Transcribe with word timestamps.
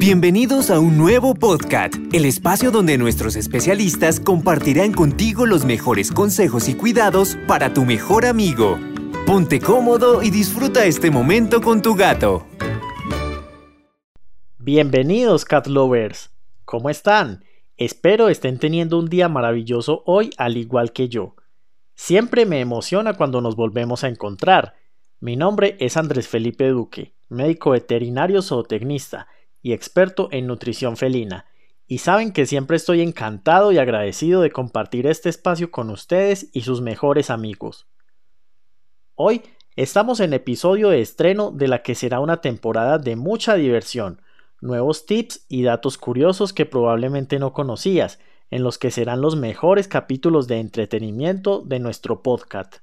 Bienvenidos 0.00 0.70
a 0.70 0.80
un 0.80 0.96
nuevo 0.96 1.34
podcast, 1.34 1.94
el 2.14 2.24
espacio 2.24 2.70
donde 2.70 2.96
nuestros 2.96 3.36
especialistas 3.36 4.18
compartirán 4.18 4.92
contigo 4.92 5.44
los 5.44 5.66
mejores 5.66 6.10
consejos 6.10 6.70
y 6.70 6.74
cuidados 6.74 7.36
para 7.46 7.74
tu 7.74 7.84
mejor 7.84 8.24
amigo. 8.24 8.78
Ponte 9.26 9.60
cómodo 9.60 10.22
y 10.22 10.30
disfruta 10.30 10.86
este 10.86 11.10
momento 11.10 11.60
con 11.60 11.82
tu 11.82 11.96
gato. 11.96 12.46
Bienvenidos 14.56 15.44
cat 15.44 15.66
lovers. 15.66 16.30
¿Cómo 16.64 16.88
están? 16.88 17.44
Espero 17.76 18.30
estén 18.30 18.58
teniendo 18.58 18.98
un 18.98 19.04
día 19.04 19.28
maravilloso 19.28 20.02
hoy 20.06 20.30
al 20.38 20.56
igual 20.56 20.94
que 20.94 21.10
yo. 21.10 21.36
Siempre 21.94 22.46
me 22.46 22.60
emociona 22.60 23.18
cuando 23.18 23.42
nos 23.42 23.54
volvemos 23.54 24.02
a 24.02 24.08
encontrar. 24.08 24.76
Mi 25.20 25.36
nombre 25.36 25.76
es 25.78 25.98
Andrés 25.98 26.26
Felipe 26.26 26.68
Duque, 26.68 27.12
médico 27.28 27.72
veterinario 27.72 28.40
zootecnista 28.40 29.28
y 29.62 29.72
experto 29.72 30.28
en 30.30 30.46
nutrición 30.46 30.96
felina, 30.96 31.46
y 31.86 31.98
saben 31.98 32.32
que 32.32 32.46
siempre 32.46 32.76
estoy 32.76 33.00
encantado 33.00 33.72
y 33.72 33.78
agradecido 33.78 34.42
de 34.42 34.52
compartir 34.52 35.06
este 35.06 35.28
espacio 35.28 35.70
con 35.72 35.90
ustedes 35.90 36.48
y 36.52 36.60
sus 36.60 36.80
mejores 36.80 37.30
amigos. 37.30 37.88
Hoy 39.16 39.42
estamos 39.74 40.20
en 40.20 40.32
episodio 40.32 40.90
de 40.90 41.00
estreno 41.00 41.50
de 41.50 41.66
la 41.66 41.82
que 41.82 41.96
será 41.96 42.20
una 42.20 42.40
temporada 42.40 42.98
de 42.98 43.16
mucha 43.16 43.54
diversión, 43.54 44.22
nuevos 44.60 45.04
tips 45.04 45.46
y 45.48 45.64
datos 45.64 45.98
curiosos 45.98 46.52
que 46.52 46.64
probablemente 46.64 47.38
no 47.38 47.52
conocías, 47.52 48.20
en 48.50 48.62
los 48.62 48.78
que 48.78 48.90
serán 48.90 49.20
los 49.20 49.36
mejores 49.36 49.88
capítulos 49.88 50.46
de 50.46 50.58
entretenimiento 50.58 51.60
de 51.60 51.80
nuestro 51.80 52.22
podcast. 52.22 52.78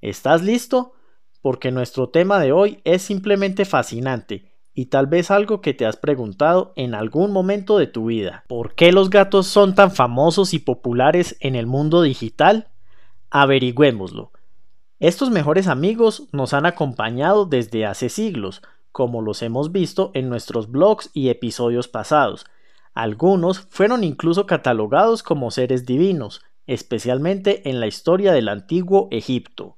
¿Estás 0.00 0.42
listo? 0.42 0.92
Porque 1.40 1.70
nuestro 1.70 2.08
tema 2.08 2.38
de 2.40 2.52
hoy 2.52 2.80
es 2.84 3.02
simplemente 3.02 3.64
fascinante 3.64 4.53
y 4.74 4.86
tal 4.86 5.06
vez 5.06 5.30
algo 5.30 5.60
que 5.60 5.72
te 5.72 5.86
has 5.86 5.96
preguntado 5.96 6.72
en 6.76 6.94
algún 6.94 7.32
momento 7.32 7.78
de 7.78 7.86
tu 7.86 8.06
vida. 8.06 8.44
¿Por 8.48 8.74
qué 8.74 8.92
los 8.92 9.08
gatos 9.08 9.46
son 9.46 9.74
tan 9.74 9.92
famosos 9.92 10.52
y 10.52 10.58
populares 10.58 11.36
en 11.40 11.54
el 11.54 11.66
mundo 11.66 12.02
digital? 12.02 12.68
Averigüémoslo. 13.30 14.32
Estos 14.98 15.30
mejores 15.30 15.68
amigos 15.68 16.28
nos 16.32 16.54
han 16.54 16.66
acompañado 16.66 17.46
desde 17.46 17.86
hace 17.86 18.08
siglos, 18.08 18.62
como 18.90 19.22
los 19.22 19.42
hemos 19.42 19.70
visto 19.70 20.10
en 20.14 20.28
nuestros 20.28 20.70
blogs 20.70 21.10
y 21.14 21.28
episodios 21.28 21.88
pasados. 21.88 22.46
Algunos 22.94 23.60
fueron 23.60 24.02
incluso 24.02 24.46
catalogados 24.46 25.22
como 25.22 25.50
seres 25.50 25.86
divinos, 25.86 26.42
especialmente 26.66 27.68
en 27.68 27.80
la 27.80 27.86
historia 27.86 28.32
del 28.32 28.48
antiguo 28.48 29.08
Egipto 29.10 29.76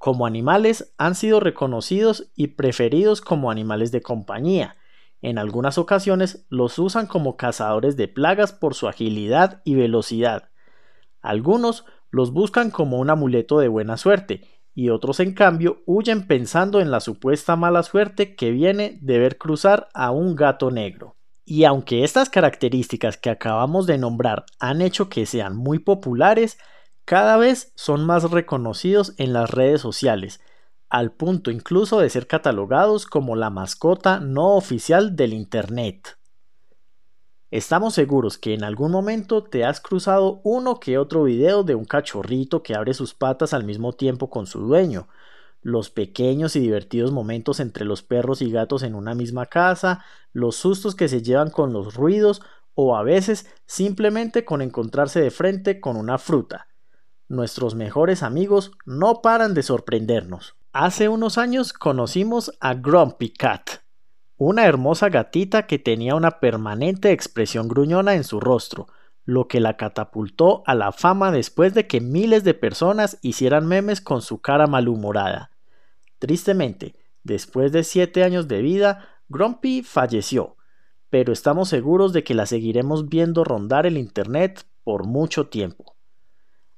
como 0.00 0.24
animales 0.24 0.94
han 0.96 1.14
sido 1.14 1.40
reconocidos 1.40 2.32
y 2.34 2.46
preferidos 2.46 3.20
como 3.20 3.50
animales 3.50 3.92
de 3.92 4.00
compañía. 4.00 4.78
En 5.20 5.36
algunas 5.36 5.76
ocasiones 5.76 6.46
los 6.48 6.78
usan 6.78 7.06
como 7.06 7.36
cazadores 7.36 7.98
de 7.98 8.08
plagas 8.08 8.54
por 8.54 8.74
su 8.74 8.88
agilidad 8.88 9.60
y 9.62 9.74
velocidad. 9.74 10.48
Algunos 11.20 11.84
los 12.10 12.32
buscan 12.32 12.70
como 12.70 12.98
un 12.98 13.10
amuleto 13.10 13.58
de 13.58 13.68
buena 13.68 13.98
suerte 13.98 14.48
y 14.74 14.88
otros 14.88 15.20
en 15.20 15.34
cambio 15.34 15.82
huyen 15.84 16.26
pensando 16.26 16.80
en 16.80 16.90
la 16.90 17.00
supuesta 17.00 17.54
mala 17.54 17.82
suerte 17.82 18.34
que 18.36 18.52
viene 18.52 18.98
de 19.02 19.18
ver 19.18 19.36
cruzar 19.36 19.88
a 19.92 20.12
un 20.12 20.34
gato 20.34 20.70
negro. 20.70 21.18
Y 21.44 21.64
aunque 21.64 22.04
estas 22.04 22.30
características 22.30 23.18
que 23.18 23.28
acabamos 23.28 23.86
de 23.86 23.98
nombrar 23.98 24.46
han 24.60 24.80
hecho 24.80 25.10
que 25.10 25.26
sean 25.26 25.56
muy 25.56 25.78
populares, 25.78 26.56
cada 27.10 27.38
vez 27.38 27.72
son 27.74 28.06
más 28.06 28.30
reconocidos 28.30 29.14
en 29.16 29.32
las 29.32 29.50
redes 29.50 29.80
sociales, 29.80 30.40
al 30.88 31.10
punto 31.10 31.50
incluso 31.50 31.98
de 31.98 32.08
ser 32.08 32.28
catalogados 32.28 33.04
como 33.04 33.34
la 33.34 33.50
mascota 33.50 34.20
no 34.20 34.54
oficial 34.54 35.16
del 35.16 35.32
Internet. 35.32 36.18
Estamos 37.50 37.94
seguros 37.94 38.38
que 38.38 38.54
en 38.54 38.62
algún 38.62 38.92
momento 38.92 39.42
te 39.42 39.64
has 39.64 39.80
cruzado 39.80 40.40
uno 40.44 40.78
que 40.78 40.98
otro 40.98 41.24
video 41.24 41.64
de 41.64 41.74
un 41.74 41.84
cachorrito 41.84 42.62
que 42.62 42.76
abre 42.76 42.94
sus 42.94 43.12
patas 43.12 43.54
al 43.54 43.64
mismo 43.64 43.92
tiempo 43.92 44.30
con 44.30 44.46
su 44.46 44.60
dueño, 44.60 45.08
los 45.62 45.90
pequeños 45.90 46.54
y 46.54 46.60
divertidos 46.60 47.10
momentos 47.10 47.58
entre 47.58 47.84
los 47.84 48.04
perros 48.04 48.40
y 48.40 48.52
gatos 48.52 48.84
en 48.84 48.94
una 48.94 49.16
misma 49.16 49.46
casa, 49.46 50.04
los 50.32 50.54
sustos 50.54 50.94
que 50.94 51.08
se 51.08 51.22
llevan 51.22 51.50
con 51.50 51.72
los 51.72 51.96
ruidos 51.96 52.40
o 52.74 52.96
a 52.96 53.02
veces 53.02 53.46
simplemente 53.66 54.44
con 54.44 54.62
encontrarse 54.62 55.20
de 55.20 55.32
frente 55.32 55.80
con 55.80 55.96
una 55.96 56.16
fruta, 56.16 56.68
nuestros 57.30 57.76
mejores 57.76 58.22
amigos 58.22 58.72
no 58.84 59.22
paran 59.22 59.54
de 59.54 59.62
sorprendernos. 59.62 60.56
Hace 60.72 61.08
unos 61.08 61.38
años 61.38 61.72
conocimos 61.72 62.52
a 62.60 62.74
Grumpy 62.74 63.30
Cat, 63.30 63.82
una 64.36 64.66
hermosa 64.66 65.08
gatita 65.08 65.66
que 65.66 65.78
tenía 65.78 66.16
una 66.16 66.40
permanente 66.40 67.12
expresión 67.12 67.68
gruñona 67.68 68.14
en 68.14 68.24
su 68.24 68.40
rostro, 68.40 68.88
lo 69.24 69.46
que 69.46 69.60
la 69.60 69.76
catapultó 69.76 70.64
a 70.66 70.74
la 70.74 70.90
fama 70.90 71.30
después 71.30 71.72
de 71.72 71.86
que 71.86 72.00
miles 72.00 72.42
de 72.42 72.54
personas 72.54 73.18
hicieran 73.22 73.66
memes 73.66 74.00
con 74.00 74.22
su 74.22 74.40
cara 74.40 74.66
malhumorada. 74.66 75.52
Tristemente, 76.18 76.96
después 77.22 77.70
de 77.70 77.84
siete 77.84 78.24
años 78.24 78.48
de 78.48 78.60
vida, 78.60 79.08
Grumpy 79.28 79.82
falleció, 79.82 80.56
pero 81.10 81.32
estamos 81.32 81.68
seguros 81.68 82.12
de 82.12 82.24
que 82.24 82.34
la 82.34 82.46
seguiremos 82.46 83.08
viendo 83.08 83.44
rondar 83.44 83.86
el 83.86 83.98
Internet 83.98 84.66
por 84.82 85.06
mucho 85.06 85.46
tiempo. 85.48 85.94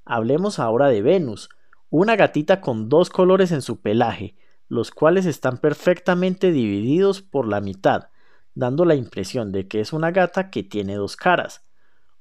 Hablemos 0.05 0.59
ahora 0.59 0.89
de 0.89 1.03
Venus, 1.03 1.49
una 1.91 2.17
gatita 2.17 2.61
con 2.61 2.89
dos 2.89 3.11
colores 3.11 3.53
en 3.53 3.63
su 3.63 3.81
pelaje, 3.81 4.35
los 4.69 4.91
cuales 4.91 5.27
están 5.27 5.59
perfectamente 5.59 6.51
divididos 6.51 7.23
por 7.23 7.47
la 7.47 7.61
mitad, 7.61 8.09
dando 8.55 8.85
la 8.85 8.95
impresión 8.95 9.53
de 9.53 9.69
que 9.69 9.81
es 9.81 9.93
una 9.93 10.11
gata 10.11 10.51
que 10.51 10.63
tiene 10.63 10.95
dos 10.95 11.17
caras. 11.17 11.65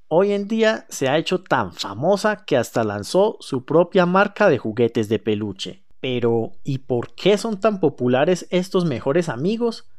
Hoy 0.07 0.33
en 0.33 0.49
día 0.49 0.85
se 0.89 1.07
ha 1.07 1.17
hecho 1.17 1.41
tan 1.41 1.71
famosa 1.71 2.43
que 2.45 2.57
hasta 2.57 2.83
lanzó 2.83 3.37
su 3.39 3.63
propia 3.63 4.05
marca 4.05 4.49
de 4.49 4.57
juguetes 4.57 5.07
de 5.07 5.19
peluche. 5.19 5.85
Pero, 6.01 6.51
¿y 6.63 6.79
por 6.79 7.15
qué 7.15 7.37
son 7.37 7.59
tan 7.59 7.79
populares 7.79 8.47
estos 8.49 8.83
mejores 8.83 9.29
amigos? 9.29 9.89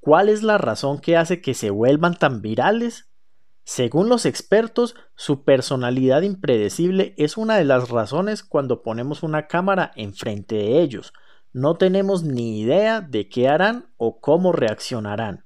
¿Cuál 0.00 0.30
es 0.30 0.42
la 0.42 0.56
razón 0.56 1.00
que 1.00 1.18
hace 1.18 1.42
que 1.42 1.52
se 1.52 1.68
vuelvan 1.68 2.16
tan 2.16 2.40
virales? 2.40 3.10
Según 3.68 4.08
los 4.08 4.24
expertos, 4.24 4.94
su 5.14 5.44
personalidad 5.44 6.22
impredecible 6.22 7.12
es 7.18 7.36
una 7.36 7.58
de 7.58 7.66
las 7.66 7.90
razones 7.90 8.42
cuando 8.42 8.82
ponemos 8.82 9.22
una 9.22 9.46
cámara 9.46 9.92
enfrente 9.94 10.54
de 10.54 10.80
ellos. 10.80 11.12
No 11.52 11.76
tenemos 11.76 12.22
ni 12.22 12.60
idea 12.60 13.02
de 13.02 13.28
qué 13.28 13.46
harán 13.46 13.92
o 13.98 14.20
cómo 14.20 14.52
reaccionarán. 14.52 15.44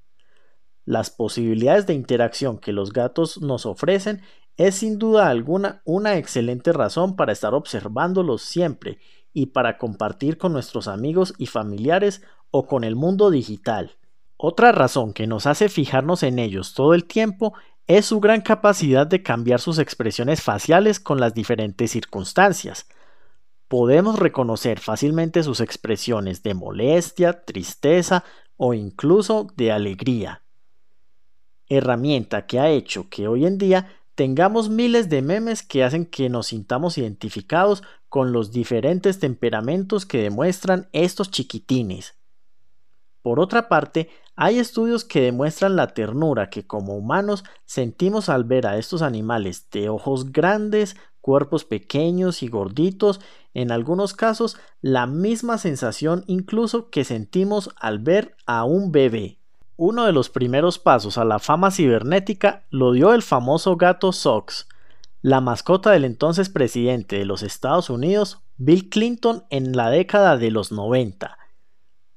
Las 0.85 1.11
posibilidades 1.11 1.89
de 1.89 1.95
interacción 1.95 2.59
que 2.59 2.73
los 2.73 2.93
gatos 2.93 3.43
nos 3.43 3.67
ofrecen 3.67 4.23
es 4.57 4.77
sin 4.77 5.01
duda 5.01 5.29
alguna 5.29 5.83
una 5.85 6.17
excelente 6.17 6.73
razón 6.73 7.17
para 7.17 7.33
estar 7.33 7.55
observándolos 7.55 8.43
siempre 8.43 9.01
y 9.33 9.47
para 9.47 9.79
compartir 9.79 10.39
con 10.39 10.53
nuestros 10.53 10.87
amigos 10.87 11.35
y 11.39 11.47
familiares 11.47 12.23
o 12.53 12.69
con 12.69 12.85
el 12.85 12.95
mundo 12.95 13.33
digital. 13.33 13.97
Otra 14.45 14.73
razón 14.73 15.13
que 15.13 15.29
nos 15.29 15.47
hace 15.47 15.69
fijarnos 15.69 16.25
en 16.25 16.41
ellos 16.41 16.75
todo 16.75 16.95
el 16.95 17.05
tiempo 17.05 17.55
es 17.87 18.07
su 18.07 18.21
gran 18.21 18.41
capacidad 18.41 19.07
de 19.07 19.23
cambiar 19.23 19.61
sus 19.61 19.79
expresiones 19.79 20.43
faciales 20.43 21.01
con 21.01 21.21
las 21.21 21.35
diferentes 21.35 21.91
circunstancias. 21.91 22.87
Podemos 23.69 24.19
reconocer 24.19 24.81
fácilmente 24.81 25.43
sus 25.43 25.61
expresiones 25.61 26.43
de 26.43 26.55
molestia, 26.55 27.45
tristeza 27.45 28.25
o 28.57 28.75
incluso 28.75 29.49
de 29.57 29.73
alegría. 29.73 30.43
Herramienta 31.69 32.47
que 32.47 32.61
ha 32.61 32.69
hecho 32.71 33.09
que 33.09 33.27
hoy 33.29 33.47
en 33.47 33.59
día 33.59 33.89
tengamos 34.15 34.69
miles 34.69 35.09
de 35.09 35.23
memes 35.23 35.63
que 35.63 35.83
hacen 35.85 36.07
que 36.07 36.29
nos 36.29 36.49
sintamos 36.49 36.99
identificados 36.99 37.83
con 38.09 38.33
los 38.33 38.53
diferentes 38.53 39.19
temperamentos 39.19 40.05
que 40.05 40.19
demuestran 40.19 40.89
estos 40.93 41.31
chiquitines. 41.31 42.15
Por 43.23 43.39
otra 43.39 43.69
parte, 43.69 44.11
hay 44.35 44.59
estudios 44.59 45.05
que 45.05 45.21
demuestran 45.21 45.77
la 45.77 45.89
ternura 45.89 46.51
que 46.51 46.67
como 46.67 46.97
humanos 46.97 47.45
sentimos 47.65 48.29
al 48.29 48.45
ver 48.45 48.67
a 48.67 48.79
estos 48.79 49.03
animales 49.03 49.71
de 49.71 49.89
ojos 49.89 50.33
grandes, 50.33 50.97
cuerpos 51.21 51.65
pequeños 51.65 52.43
y 52.43 52.49
gorditos, 52.49 53.21
en 53.55 53.71
algunos 53.71 54.15
casos 54.15 54.57
la 54.81 55.07
misma 55.07 55.59
sensación 55.59 56.25
incluso 56.27 56.91
que 56.91 57.05
sentimos 57.05 57.71
al 57.77 58.01
ver 58.01 58.37
a 58.47 58.65
un 58.65 58.91
bebé. 58.91 59.39
Uno 59.77 60.05
de 60.05 60.13
los 60.13 60.29
primeros 60.29 60.79
pasos 60.79 61.19
a 61.19 61.25
la 61.25 61.39
fama 61.39 61.71
cibernética 61.71 62.65
lo 62.71 62.93
dio 62.93 63.15
el 63.15 63.23
famoso 63.23 63.77
gato 63.77 64.13
Sox, 64.13 64.67
la 65.23 65.41
mascota 65.41 65.93
del 65.93 66.05
entonces 66.05 66.49
presidente 66.49 67.17
de 67.17 67.25
los 67.25 67.43
Estados 67.43 67.91
Unidos, 67.91 68.41
Bill 68.57 68.91
Clinton, 68.91 69.45
en 69.51 69.77
la 69.77 69.91
década 69.91 70.37
de 70.37 70.51
los 70.51 70.73
90. 70.73 71.39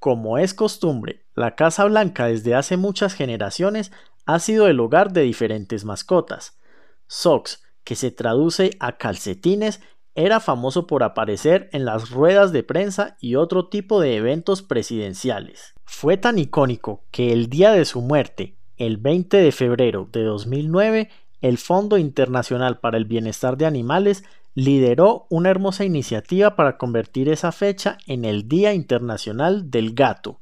Como 0.06 0.38
es 0.38 0.54
costumbre, 0.54 1.26
la 1.34 1.56
Casa 1.56 1.84
Blanca 1.86 2.28
desde 2.28 2.54
hace 2.54 2.78
muchas 2.78 3.16
generaciones 3.16 3.92
ha 4.28 4.38
sido 4.38 4.68
el 4.68 4.80
hogar 4.80 5.12
de 5.14 5.22
diferentes 5.24 5.84
mascotas. 5.84 6.60
Socks, 7.08 7.64
que 7.84 7.96
se 7.96 8.12
traduce 8.12 8.78
a 8.80 8.98
calcetines, 8.98 9.82
era 10.14 10.40
famoso 10.40 10.86
por 10.86 11.02
aparecer 11.02 11.72
en 11.74 11.86
las 11.86 12.12
ruedas 12.12 12.52
de 12.52 12.62
prensa 12.62 13.18
y 13.20 13.34
otro 13.34 13.68
tipo 13.68 14.00
de 14.00 14.16
eventos 14.16 14.62
presidenciales. 14.62 15.74
Fue 15.86 16.18
tan 16.18 16.38
icónico 16.38 17.04
que 17.10 17.34
el 17.34 17.50
día 17.50 17.72
de 17.72 17.86
su 17.86 18.02
muerte, 18.02 18.60
el 18.78 18.98
20 18.98 19.38
de 19.38 19.52
febrero 19.52 20.08
de 20.12 20.22
2009, 20.22 21.10
el 21.42 21.58
Fondo 21.58 21.98
Internacional 21.98 22.80
para 22.80 22.98
el 22.98 23.06
Bienestar 23.06 23.58
de 23.58 23.66
Animales 23.66 24.24
lideró 24.56 25.28
una 25.30 25.50
hermosa 25.50 25.84
iniciativa 25.84 26.56
para 26.56 26.78
convertir 26.78 27.28
esa 27.28 27.52
fecha 27.52 27.98
en 28.08 28.24
el 28.24 28.48
Día 28.48 28.74
Internacional 28.74 29.70
del 29.70 29.94
Gato, 29.94 30.40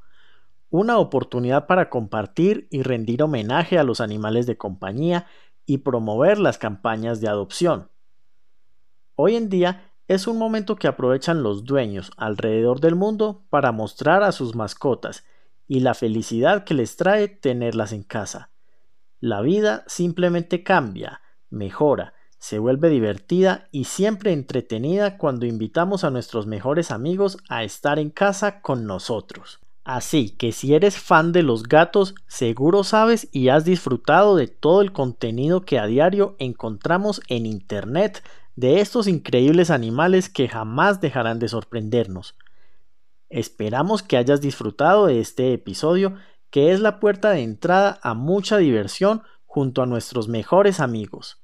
una 0.70 1.00
oportunidad 1.00 1.66
para 1.66 1.90
compartir 1.90 2.68
y 2.70 2.84
rendir 2.84 3.24
homenaje 3.24 3.80
a 3.80 3.84
los 3.84 4.02
animales 4.02 4.46
de 4.46 4.56
compañía 4.56 5.26
y 5.66 5.80
promover 5.80 6.38
las 6.38 6.60
campañas 6.60 7.22
de 7.22 7.28
adopción. 7.28 7.90
Hoy 9.16 9.36
en 9.36 9.50
día 9.50 9.92
es 10.08 10.28
un 10.28 10.38
momento 10.38 10.76
que 10.76 10.88
aprovechan 10.88 11.42
los 11.42 11.64
dueños 11.64 12.12
alrededor 12.18 12.82
del 12.82 12.96
mundo 12.96 13.46
para 13.50 13.72
mostrar 13.72 14.22
a 14.22 14.32
sus 14.32 14.56
mascotas 14.56 15.26
y 15.68 15.80
la 15.80 15.96
felicidad 15.96 16.66
que 16.66 16.76
les 16.76 16.98
trae 16.98 17.28
tenerlas 17.30 17.94
en 17.94 18.04
casa. 18.04 18.52
La 19.20 19.42
vida 19.42 19.84
simplemente 19.88 20.64
cambia, 20.64 21.22
mejora, 21.50 22.14
se 22.44 22.60
vuelve 22.60 22.90
divertida 22.90 23.70
y 23.72 23.86
siempre 23.86 24.34
entretenida 24.34 25.18
cuando 25.18 25.46
invitamos 25.46 26.04
a 26.04 26.10
nuestros 26.10 26.46
mejores 26.46 26.92
amigos 26.92 27.38
a 27.48 27.64
estar 27.64 28.00
en 28.00 28.10
casa 28.10 28.60
con 28.60 28.86
nosotros. 28.86 29.62
Así 29.86 30.32
que 30.32 30.52
si 30.52 30.76
eres 30.76 30.98
fan 30.98 31.32
de 31.32 31.42
los 31.42 31.64
gatos, 31.64 32.16
seguro 32.28 32.84
sabes 32.84 33.30
y 33.32 33.48
has 33.48 33.64
disfrutado 33.64 34.36
de 34.36 34.48
todo 34.48 34.82
el 34.82 34.92
contenido 34.92 35.62
que 35.62 35.80
a 35.80 35.86
diario 35.86 36.36
encontramos 36.38 37.22
en 37.30 37.46
Internet 37.46 38.22
de 38.58 38.82
estos 38.82 39.08
increíbles 39.08 39.70
animales 39.70 40.28
que 40.28 40.50
jamás 40.50 41.00
dejarán 41.00 41.40
de 41.40 41.48
sorprendernos. 41.48 42.36
Esperamos 43.30 44.04
que 44.04 44.18
hayas 44.18 44.42
disfrutado 44.42 45.06
de 45.06 45.22
este 45.22 45.54
episodio 45.54 46.18
que 46.50 46.74
es 46.74 46.82
la 46.82 47.00
puerta 47.00 47.30
de 47.30 47.42
entrada 47.42 48.02
a 48.04 48.14
mucha 48.14 48.58
diversión 48.58 49.24
junto 49.46 49.82
a 49.82 49.86
nuestros 49.86 50.28
mejores 50.28 50.82
amigos. 50.82 51.43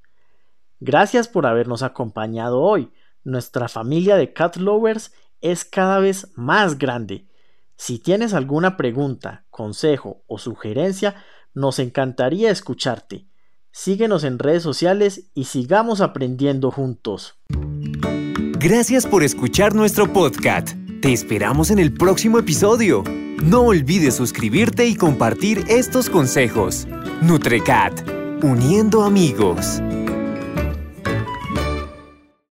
Gracias 0.80 1.28
por 1.28 1.46
habernos 1.46 1.84
acompañado 1.84 2.62
hoy. 2.62 2.92
Nuestra 3.24 3.68
familia 3.68 4.16
de 4.16 4.34
cat 4.34 4.56
lovers 4.58 5.14
es 5.42 5.66
cada 5.66 6.00
vez 6.00 6.32
más 6.36 6.78
grande. 6.78 7.28
Si 7.76 8.00
tienes 8.00 8.34
alguna 8.34 8.78
pregunta, 8.78 9.46
consejo 9.50 10.24
o 10.28 10.38
sugerencia, 10.38 11.16
nos 11.54 11.80
encantaría 11.80 12.52
escucharte. 12.52 13.28
Síguenos 13.72 14.24
en 14.24 14.40
redes 14.40 14.64
sociales 14.64 15.30
y 15.34 15.46
sigamos 15.46 16.02
aprendiendo 16.02 16.72
juntos. 16.72 17.40
Gracias 18.60 19.06
por 19.06 19.24
escuchar 19.24 19.76
nuestro 19.76 20.12
podcast. 20.12 20.76
Te 21.02 21.14
esperamos 21.14 21.72
en 21.72 21.80
el 21.80 21.94
próximo 21.94 22.40
episodio. 22.40 23.04
No 23.42 23.62
olvides 23.62 24.16
suscribirte 24.16 24.86
y 24.86 24.96
compartir 24.96 25.64
estos 25.70 26.10
consejos. 26.10 26.86
Nutrecat, 27.22 28.02
uniendo 28.44 29.04
amigos. 29.04 29.82